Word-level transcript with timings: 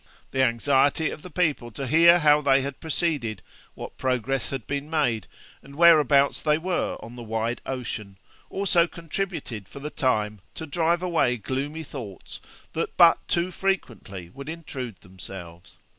The 0.31 0.41
anxiety 0.41 1.11
of 1.11 1.21
the 1.21 1.29
people 1.29 1.69
to 1.73 1.85
hear 1.85 2.17
how 2.17 2.41
they 2.41 2.63
had 2.63 2.79
proceeded, 2.79 3.43
what 3.75 3.99
progress 3.99 4.49
had 4.49 4.65
been 4.65 4.89
made, 4.89 5.27
and 5.61 5.75
whereabouts 5.75 6.41
they 6.41 6.57
were 6.57 6.97
on 7.05 7.15
the 7.15 7.21
wide 7.21 7.61
ocean, 7.67 8.17
also 8.49 8.87
contributed 8.87 9.69
for 9.69 9.77
the 9.79 9.91
time 9.91 10.41
to 10.55 10.65
drive 10.65 11.03
away 11.03 11.37
gloomy 11.37 11.83
thoughts 11.83 12.39
that 12.73 12.97
but 12.97 13.19
too 13.27 13.51
frequently 13.51 14.31
would 14.31 14.49
intrude 14.49 14.99
themselves. 15.01 15.77